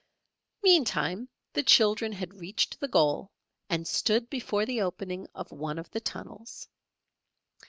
Meantime 0.63 1.29
the 1.53 1.61
children 1.61 2.11
had 2.11 2.33
reached 2.39 2.79
the 2.79 2.87
goal 2.87 3.29
and 3.69 3.87
stood 3.87 4.31
before 4.31 4.65
the 4.65 4.81
opening 4.81 5.27
of 5.35 5.51
one 5.51 5.77
of 5.77 5.91
the 5.91 5.99
tunnels. 6.01 6.67